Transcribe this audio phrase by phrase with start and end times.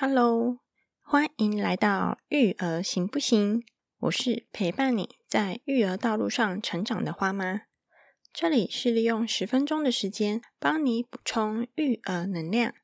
[0.00, 0.60] Hello，
[1.02, 3.64] 欢迎来到育儿行不行？
[3.98, 7.62] 我是陪伴你在育儿道路上成长的花妈。
[8.32, 12.74] 这里是利用十分钟的时间帮你补充育儿能量。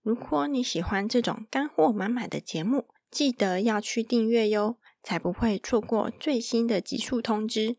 [0.00, 7.76] 如果你喜欢这种干货满满的节目，记得要去订阅哟，才不会错过最新的集数通知。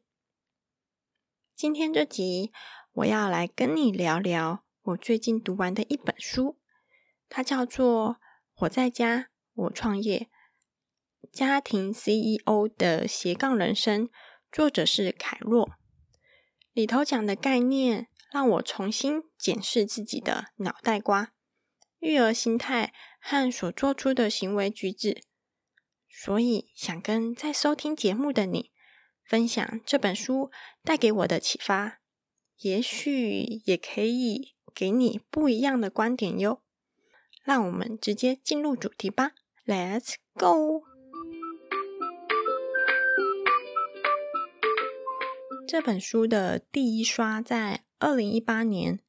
[1.56, 2.52] 今天这集
[2.94, 6.60] 我要来跟你聊聊我最近读完的一本书，
[7.28, 8.18] 它叫做。
[8.60, 10.30] 我在家，我创业，
[11.30, 14.10] 家庭 CEO 的斜杠人生，
[14.50, 15.72] 作者是凯若。
[16.72, 21.34] 里头讲的概念，让我重新检视自己的脑袋瓜、
[22.00, 25.24] 育儿心态和所做出的行为举止。
[26.10, 28.72] 所以，想跟在收听节目的你
[29.26, 30.50] 分享这本书
[30.82, 32.00] 带给我的启发，
[32.60, 36.62] 也许也可以给你不一样的观点哟。
[37.46, 39.34] 让我们直接进入主题吧
[39.68, 40.84] ，Let's go！
[45.68, 49.00] 这本书的第一刷在二零一八年，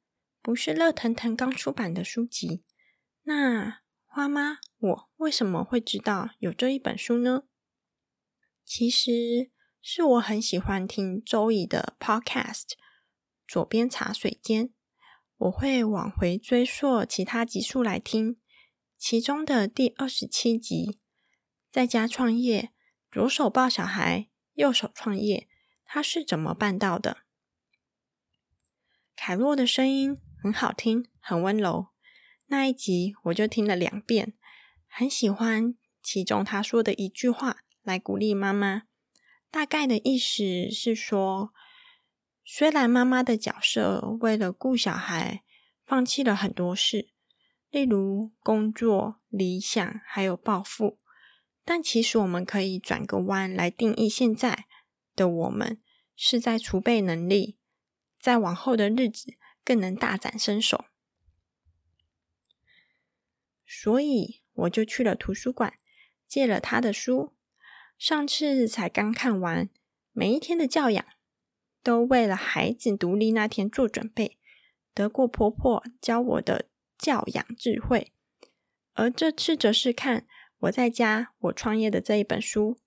[0.43, 2.63] 不是热腾腾刚出版的书籍。
[3.23, 7.45] 那花妈，我为什么会知道有这一本书呢？
[8.63, 9.49] 其实
[9.81, 12.73] 是我很喜欢听周易的 Podcast，
[13.47, 14.71] 左边茶水间。
[15.37, 18.37] 我会往回追溯其他集数来听，
[18.97, 20.97] 其中的第二十七集，
[21.71, 22.71] 在家创业，
[23.11, 25.47] 左手抱小孩，右手创业，
[25.85, 27.17] 他是怎么办到的？
[29.15, 31.89] 凯洛的声音很好听，很温柔。
[32.47, 34.33] 那一集我就听了两遍，
[34.87, 38.83] 很喜欢其中他说的一句话，来鼓励妈妈。
[39.51, 41.53] 大概的意思是说。
[42.49, 45.43] 虽然妈妈的角色为了顾小孩，
[45.85, 47.09] 放弃了很多事，
[47.69, 50.97] 例如工作、理想还有抱负，
[51.65, 54.65] 但其实我们可以转个弯来定义现在
[55.13, 55.81] 的我们
[56.15, 57.57] 是在储备能力，
[58.17, 59.33] 在往后的日子
[59.65, 60.85] 更能大展身手。
[63.65, 65.73] 所以我就去了图书馆，
[66.25, 67.35] 借了他的书，
[67.97, 69.65] 上次才刚看完
[70.13, 71.03] 《每一天的教养》。
[71.87, 74.37] 都为了孩子独立那天做准备，
[74.93, 76.67] 得过婆婆教我的
[76.97, 78.11] 教养智慧，
[78.91, 80.27] 而这次则是看
[80.57, 82.77] 我在家我创业的这一本书。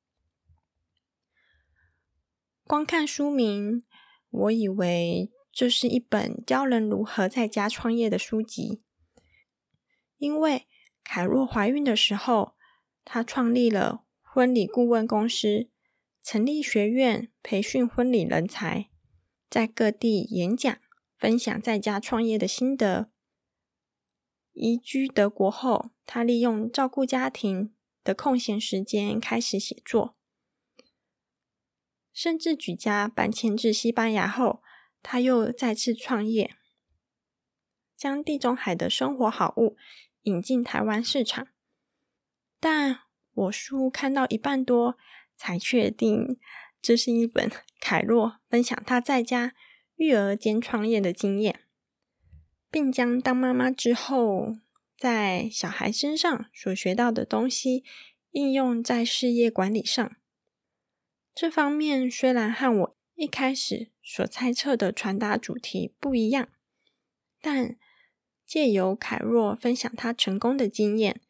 [2.64, 3.86] 光看书名，
[4.28, 8.82] 我以为这是一本教人如何在家创业的书籍，
[10.18, 10.66] 因为
[11.02, 12.54] 凯若怀孕的时候，
[13.06, 15.70] 她创立了婚礼顾问公司，
[16.22, 18.89] 成立学院培训婚礼人才。
[19.50, 20.78] 在各地演讲，
[21.18, 23.10] 分享在家创业的心得。
[24.52, 27.74] 移居德国后，他利用照顾家庭
[28.04, 30.16] 的空闲时间开始写作，
[32.12, 34.62] 甚至举家搬迁至西班牙后，
[35.02, 36.54] 他又再次创业，
[37.96, 39.76] 将地中海的生活好物
[40.22, 41.48] 引进台湾市场。
[42.60, 43.00] 但
[43.32, 44.96] 我书看到一半多，
[45.36, 46.38] 才确定。
[46.82, 49.54] 这是一本凯若分享他在家
[49.96, 51.60] 育儿兼创业的经验，
[52.70, 54.56] 并将当妈妈之后
[54.96, 57.84] 在小孩身上所学到的东西
[58.30, 60.16] 应用在事业管理上。
[61.34, 66.48] 这方面虽然和我一开始所猜测的传达主题不一样，
[67.40, 67.76] 但
[68.46, 71.20] 借由凯若分享他成功的经验，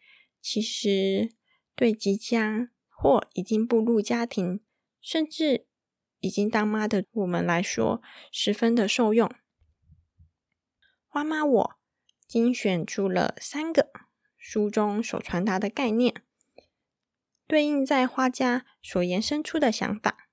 [0.41, 1.33] 其实
[1.75, 4.60] 对即将或已经步入家庭。
[5.00, 5.66] 甚至
[6.21, 9.34] 已经当妈的我们来说，十分的受用。
[11.06, 11.78] 花妈，我
[12.27, 13.91] 精选出了三个
[14.37, 16.22] 书中所传达的概念，
[17.47, 20.28] 对应在花家所延伸出的想法。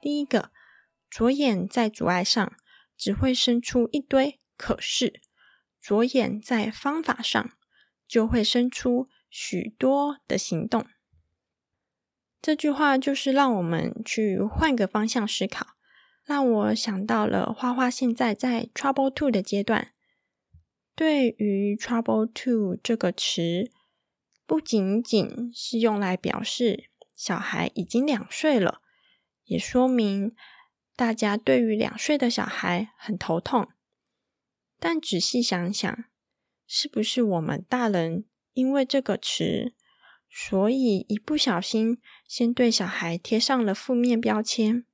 [0.00, 0.52] 第一个，
[1.10, 2.52] 左眼在阻碍上
[2.96, 5.20] 只会生出一堆可是，
[5.80, 7.50] 左眼在方法上
[8.06, 9.08] 就会生出。
[9.30, 10.84] 许多的行动，
[12.42, 15.68] 这句话就是让我们去换个方向思考，
[16.24, 19.92] 让我想到了花花现在在 trouble two 的阶段。
[20.96, 23.70] 对于 trouble two 这个词，
[24.44, 28.82] 不仅仅是用来表示小孩已经两岁了，
[29.44, 30.34] 也说明
[30.96, 33.68] 大家对于两岁的小孩很头痛。
[34.78, 36.04] 但仔细想想，
[36.66, 38.24] 是不是我们大人？
[38.52, 39.72] 因为这个词，
[40.28, 44.84] 所以一不小心先对小孩贴上了负面标签。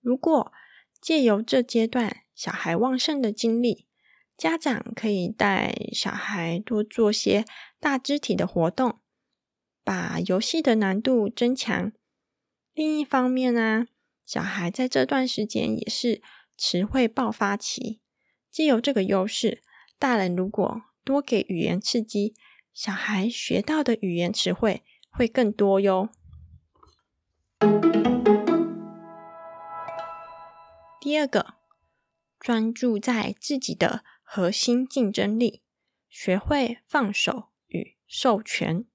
[0.00, 0.52] 如果
[1.00, 3.86] 借由这阶段小孩旺盛的经历，
[4.36, 7.44] 家长可以带小孩多做些
[7.78, 9.00] 大肢体的活动，
[9.82, 11.92] 把游戏的难度增强。
[12.72, 13.86] 另一方面呢，
[14.26, 16.20] 小孩在这段时间也是
[16.56, 18.00] 词汇爆发期，
[18.50, 19.62] 既有这个优势，
[19.98, 22.34] 大人如果多给语言刺激，
[22.72, 26.08] 小孩学到的语言词汇会更多哟。
[31.00, 31.54] 第二个，
[32.40, 35.62] 专注在自己的核心竞争力，
[36.08, 38.86] 学会放手与授权。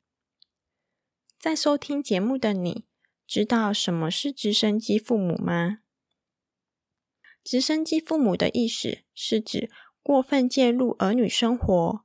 [1.39, 2.85] 在收听节目的你。
[3.27, 5.81] 知道什么是直升机父母吗？
[7.44, 9.69] 直升机父母的意思是指
[10.01, 12.04] 过分介入儿女生活、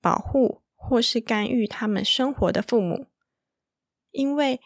[0.00, 3.06] 保护或是干预他们生活的父母。
[4.10, 4.60] 因为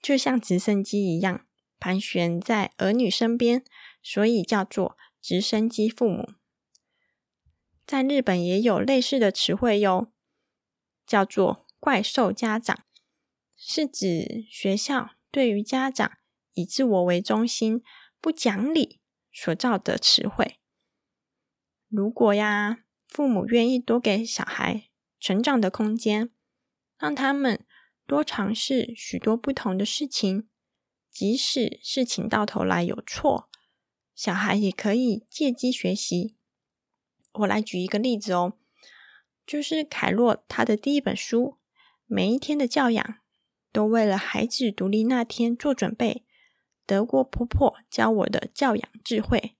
[0.00, 1.46] 就像直升机一样
[1.78, 3.64] 盘旋在儿女身边，
[4.02, 6.30] 所以叫做直升机父母。
[7.86, 10.10] 在日本也有类似的词汇哟，
[11.06, 12.84] 叫做怪兽家长，
[13.56, 15.10] 是指学校。
[15.28, 16.12] 对于家长
[16.54, 17.82] 以自我为中心、
[18.22, 19.00] 不讲理
[19.30, 20.58] 所造的词汇，
[21.88, 24.88] 如果呀，父母愿意多给小孩
[25.18, 26.30] 成长的空间，
[26.98, 27.64] 让他们
[28.06, 30.48] 多尝试许多不同的事情，
[31.10, 33.48] 即使事情到头来有错，
[34.14, 36.36] 小孩也可以借机学习。
[37.32, 38.54] 我来举一个例子哦，
[39.46, 41.42] 就是凯洛他的第一本书
[42.06, 43.04] 《每一天的教养》。
[43.72, 46.24] 都为了孩子独立那天做准备。
[46.86, 49.58] 德国婆婆教我的教养智慧。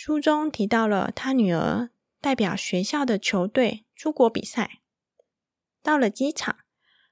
[0.00, 1.90] 书中提到了他女儿
[2.20, 4.78] 代表学校的球队出国比赛，
[5.82, 6.58] 到了机场，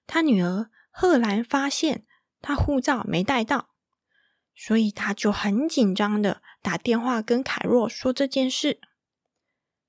[0.06, 2.06] 他女儿赫然发现
[2.40, 3.70] 他护照没带到，
[4.54, 8.78] 所以他就很紧张的打电话跟凯若说这件事。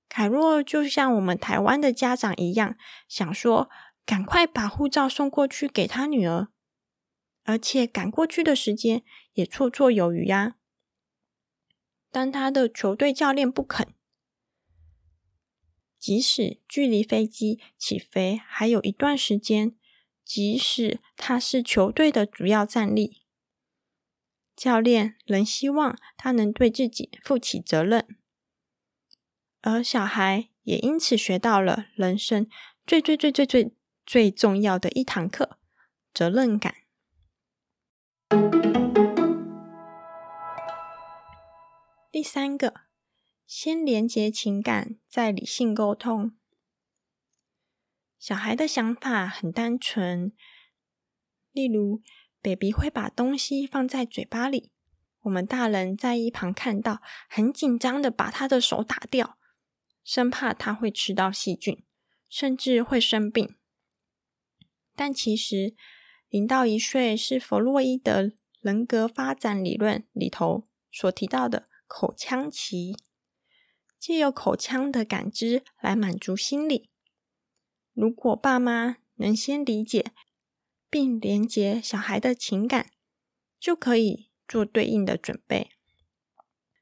[0.10, 2.76] 凯若就像我们台湾的家长一样，
[3.08, 3.70] 想说。
[4.08, 6.48] 赶快把护照送过去给他女儿，
[7.44, 9.04] 而且赶过去的时间
[9.34, 10.56] 也绰绰有余呀。
[12.12, 13.88] 但他的球队教练不肯，
[16.00, 19.76] 即使距离飞机起飞还有一段时间，
[20.24, 23.24] 即使他是球队的主要战力，
[24.56, 28.08] 教练仍希望他能对自己负起责任，
[29.62, 32.48] 而小孩也因此学到了人生
[32.86, 33.74] 最最最最最。
[34.10, 35.60] 最重要的一堂课，
[36.14, 36.87] 责任感。
[42.18, 42.74] 第三个，
[43.46, 46.36] 先连接情感，再理性沟通。
[48.18, 50.34] 小孩的想法很单纯，
[51.52, 52.02] 例如
[52.42, 54.72] ，baby 会把东西放在嘴巴里，
[55.22, 59.38] 我们大人在一旁看到，很紧张的把他的手打掉，
[60.04, 61.86] 生怕他会吃到细菌，
[62.28, 63.56] 甚至会生病。
[64.96, 65.76] 但其实，
[66.30, 68.32] 零到一岁是弗洛伊德
[68.62, 72.96] 人格发展理论里头所提到的口腔期，
[73.98, 76.90] 借由口腔的感知来满足心理。
[77.94, 80.12] 如果爸妈能先理解
[80.90, 82.92] 并连接小孩的情感，
[83.60, 85.72] 就可以做对应的准备。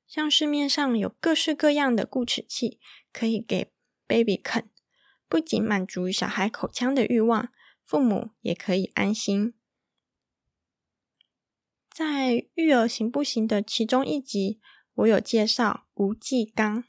[0.06, 2.80] 像市面上有各式各样的固齿器，
[3.14, 3.72] 可以给
[4.06, 4.70] baby 啃，
[5.28, 7.50] 不仅满足小孩口腔的欲望。
[7.84, 9.54] 父母也可以安心。
[11.92, 14.60] 在《育儿行不行》的其中一集，
[14.96, 16.86] 我有介绍吴继刚。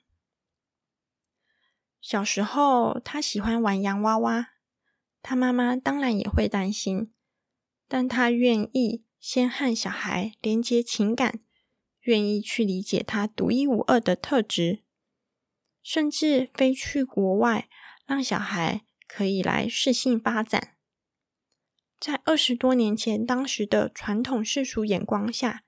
[2.01, 4.51] 小时候，他喜欢玩洋娃娃，
[5.23, 7.13] 他妈妈当然也会担心，
[7.89, 11.41] 但他愿意先和小孩连接情感，
[12.03, 14.85] 愿意去理解他独一无二的特质，
[15.83, 17.69] 甚至飞去国外，
[18.07, 20.77] 让小孩可以来适性发展。
[21.99, 25.65] 在二十多年前，当时的传统世俗眼光下，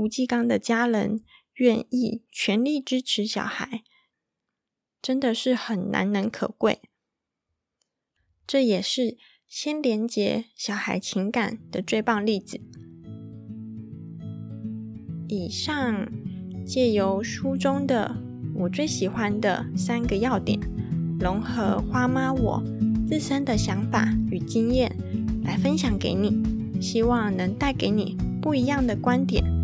[0.00, 1.20] 吴继刚的家人
[1.56, 3.82] 愿意全力支持小孩，
[5.02, 6.80] 真的是很难能可贵。
[8.46, 12.62] 这也是先连接小孩情感的最棒例子。
[15.28, 16.10] 以上
[16.64, 18.16] 借由书中的
[18.54, 20.58] 我最喜欢的三个要点，
[21.20, 22.62] 融合花妈我。
[23.06, 24.96] 自身的想法与经验
[25.44, 29.59] 来分享给你，希望能带给你不一样的观点。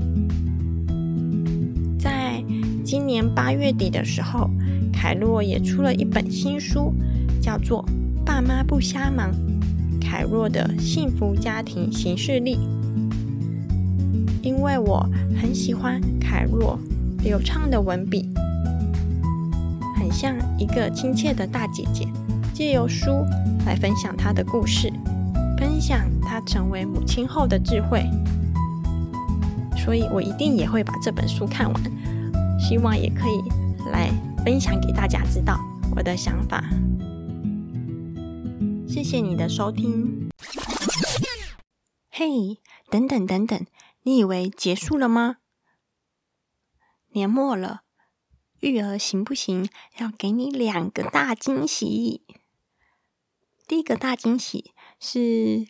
[2.86, 4.48] 今年八月底的时候，
[4.92, 6.94] 凯洛也出了一本新书，
[7.42, 7.84] 叫做
[8.24, 9.32] 《爸妈不瞎忙：
[10.00, 12.56] 凯洛的幸福家庭行事历》。
[14.40, 15.04] 因为我
[15.36, 16.78] 很喜欢凯洛
[17.24, 18.32] 流畅的文笔，
[19.98, 22.06] 很像一个亲切的大姐姐，
[22.54, 23.10] 借由书
[23.66, 24.92] 来分享她的故事，
[25.58, 28.08] 分享她成为母亲后的智慧。
[29.76, 31.82] 所以我一定也会把这本书看完，
[32.58, 34.10] 希望也可以来
[34.44, 35.58] 分享给大家知道
[35.94, 36.64] 我的想法。
[38.88, 40.30] 谢谢你的收听。
[42.10, 42.60] 嘿，
[42.90, 43.66] 等等等等，
[44.02, 45.36] 你以为结束了吗？
[47.10, 47.82] 年末了，
[48.60, 49.68] 育儿行不行？
[49.98, 52.26] 要给你两个大惊喜。
[53.66, 55.66] 第一个大惊喜是，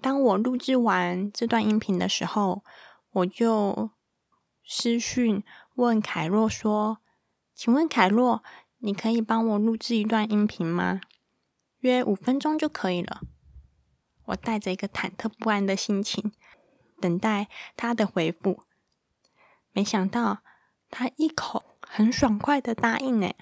[0.00, 2.62] 当我录制完这段音频的时候，
[3.10, 3.90] 我就
[4.72, 5.42] 私讯
[5.74, 6.98] 问凯洛说
[7.56, 8.44] ：“请问凯洛，
[8.78, 11.00] 你可以帮我录制一段音频吗？
[11.80, 13.22] 约五分钟就可以了。”
[14.26, 16.30] 我带着一个忐忑不安的心情，
[17.00, 18.62] 等待他的回复。
[19.72, 20.38] 没想到
[20.88, 23.34] 他一口很爽快的答应呢，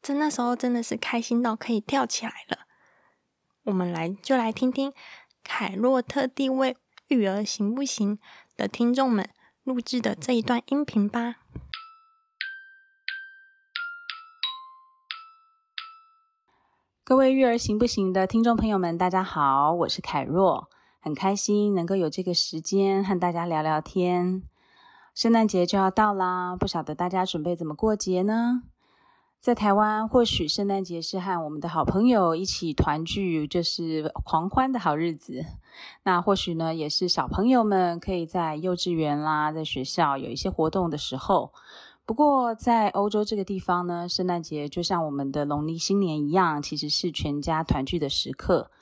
[0.00, 2.60] 真那时候真的是开心到可以跳起来了。
[3.64, 4.94] 我们来就来听听
[5.44, 6.78] 凯洛特地为
[7.08, 8.18] 育儿行不行
[8.56, 9.28] 的听众们
[9.66, 11.38] 录制的这一段音频吧。
[17.02, 20.70] 各位育儿行不行的听众朋友们，大家好，我是凯若，
[21.00, 24.44] 很开心能够有这个时间和大家聊聊天。
[25.12, 28.62] 圣诞节就要到啦，不晓得大家准备怎么过节呢？
[29.46, 35.44] 在台湾，或许圣诞节是和我们的好朋友一起团聚，就是狂欢的好日子。
[36.02, 41.52] 那或许呢，也是小朋友们可以在幼稚园啦，在学校有一些活动的时候。
[42.04, 48.72] 不过，在欧洲这个地方呢，圣诞节就像我们的农历新年一样，其实是全家团聚的时刻。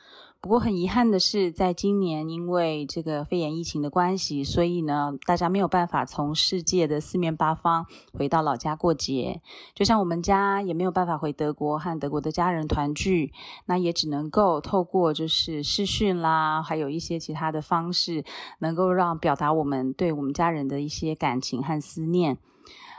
[0.44, 9.40] 不过很遗憾的是，在今年因为这个肺炎疫情的关系，所以呢，大家没有办法从世界的四面八方回到老家过节。
[9.74, 13.32] 就像我们家也没有办法回德国和德国的家人团聚，
[13.64, 18.22] 那也只能够透过就是视讯啦，还有一些其他的方式，
[18.58, 22.36] 能够让表达我们对我们家人的一些感情和思念。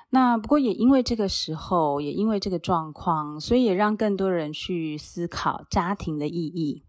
[0.09, 6.81] 那不过也因为这个时候，也因为这个状况，所以也让更多人去思考家庭的意义。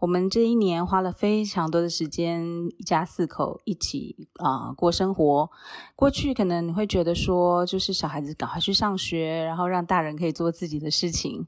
[0.00, 2.44] 我们这一年花了非常多的时间，
[2.76, 5.50] 一家四口一起啊过生活。
[5.94, 11.46] 过去可能你会觉得说，就是小孩子赶快去上学，然后让大人可以做自己的事情。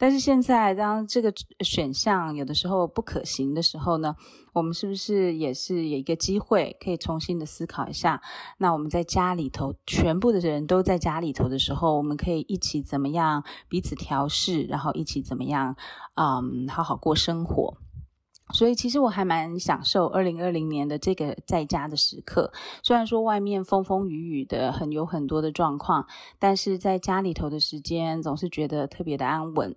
[0.00, 1.30] 但是现在，当这个
[1.60, 4.16] 选项有的时候不可行的时候呢，
[4.54, 8.22] 我们是不是也是有一个机会可以重新的思考一下？
[8.56, 15.76] 那我们在家里头，全部的人都在家里头的时候，我们可以一起怎么样彼此调试，然后一起怎么样，
[16.14, 17.76] 嗯，好好过生活。
[18.54, 22.54] 所以，其实我还蛮享受二零二零年的这个在家的时刻。
[22.82, 26.06] 虽然说外面风风雨雨的，很有很多的状况，
[26.38, 29.76] 但是在家里头的时间总是觉得特别的安稳。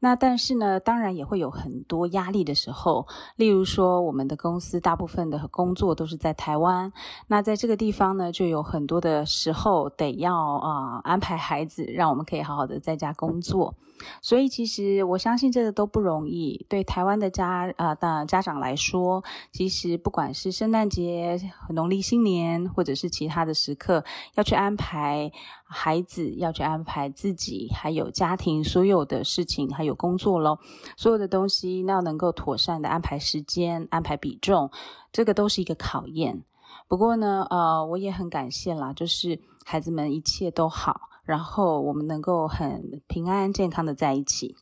[0.00, 3.06] 那但是呢，当然也会有很多压力的时候。
[3.36, 6.92] 例如说，我们的公司大部分的工作都是在台湾，
[7.28, 13.74] 那在这个地方呢，就有很多的时候得要啊安排孩子，让我们可以好好的在家工作。
[14.20, 16.66] 所以其实我相信这个都不容易。
[16.68, 19.22] 对台湾的家啊的家长来说，
[19.52, 25.30] 其实不管是圣诞节、农历新年，或者是其他的时刻，要去安排
[25.64, 29.94] 孩子，要去安排自己，还有家庭所有的事情，还有。
[30.04, 30.58] 工作咯，
[30.98, 34.70] 所有的东西那要能够妥善的安排时间、安排比重，
[35.12, 36.42] 这个都是一个考验。
[36.88, 44.56] 不过呢，呃，我也很感谢啦，就是孩子们一切都好，然后我们能够很平安健康的在一起。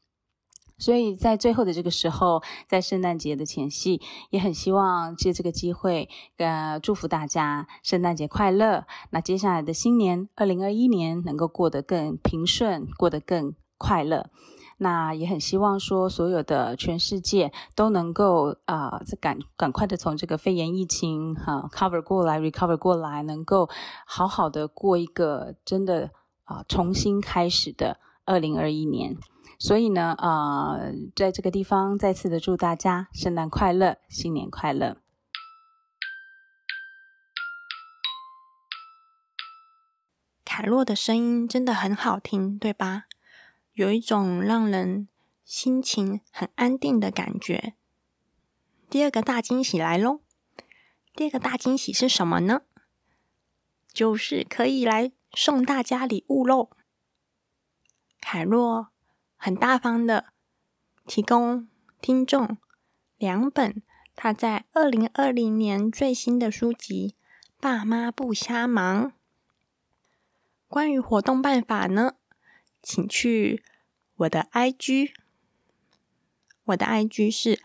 [0.79, 4.01] 所以在最后的这个时候，在圣诞节的前夕，
[4.31, 8.85] 也很希望借这个机会，呃，祝福大家圣诞节快乐。
[9.11, 14.31] 那接下来的新年二零二一年能够过得更平顺，过得更快乐。
[14.83, 23.71] 那也很希望说，所有的全世界都能够啊这，赶赶快的从这个肺炎疫情哈 cover 过来，recover 过来，能够
[24.05, 26.11] 好好的过一个真的
[26.43, 29.17] 啊重新开始的二零二一年。
[29.57, 30.81] 所以呢，啊，
[31.15, 34.97] 在这个地方再次的祝大家圣诞快乐，新年快乐。
[40.45, 43.05] 凯洛的声音真的很好听，对吧？
[43.75, 45.09] 有一种让人
[45.45, 47.75] 心情很安定的感觉。
[48.91, 50.21] 第二个大惊喜来喽！
[51.15, 52.63] 第二个大惊喜是什么呢？
[53.93, 56.71] 就是可以来送大家礼物喽！
[58.21, 58.89] 凯洛
[59.37, 60.33] 很大方的
[61.07, 61.69] 提供
[62.01, 62.59] 听众
[63.17, 63.83] 两本
[64.15, 67.17] 他在二零二零年最新的书籍
[67.61, 69.07] 《爸妈不瞎忙》。
[70.69, 72.15] 关于活动办法呢，
[72.83, 73.63] 请去
[74.17, 75.13] 我的 IG，
[76.65, 77.63] 我的 IG 是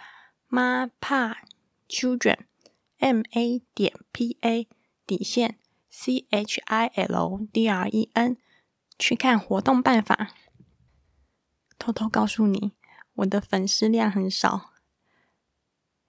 [0.47, 1.43] 妈怕
[1.89, 4.67] children，M A 点 P A
[5.05, 5.57] 底线
[5.89, 8.37] C H I L D R E N，
[8.99, 10.33] 去看活动办法。
[11.79, 12.73] 偷偷告诉你，
[13.13, 14.71] 我的粉丝量很少，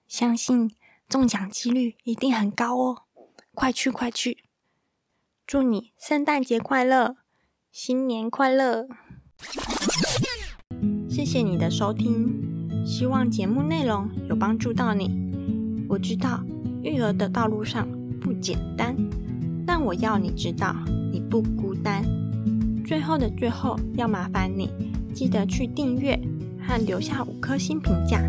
[0.07, 0.75] 相信
[1.07, 3.03] 中奖几率一定很高哦！
[3.53, 4.45] 快去快去！
[5.45, 7.17] 祝你圣诞节快乐，
[7.71, 8.87] 新年快乐！
[11.07, 15.85] 谢谢你的收听，希望节目内容有帮助到你。
[15.87, 16.43] 我知道
[16.81, 17.87] 育儿的道路上
[18.19, 18.95] 不简单，
[19.67, 20.75] 但我要你知道
[21.11, 22.03] 你不孤单。
[22.83, 24.71] 最后的最后，要麻烦你。
[25.13, 26.19] 记得去订阅
[26.65, 28.19] 和留下五颗星评价，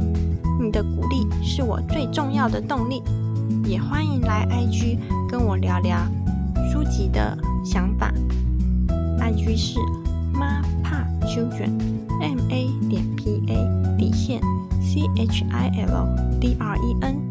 [0.61, 3.03] 你的鼓励是我最重要的动力。
[3.65, 4.99] 也欢迎来 IG
[5.31, 6.07] 跟我聊聊
[6.71, 8.13] 书籍的想法。
[9.31, 9.79] IG 是
[10.33, 14.41] 妈怕 children，M A 点 P A 底线
[14.83, 17.23] C H I L D R E N。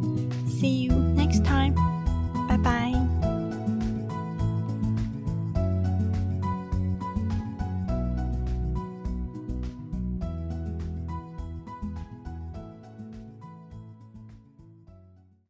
[0.47, 1.88] See you next time.